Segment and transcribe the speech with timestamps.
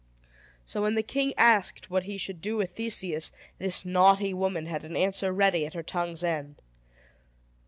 [0.65, 4.83] So, when the king asked what he should do with Theseus, this naughty woman had
[4.83, 6.59] an answer ready at her tongue's end.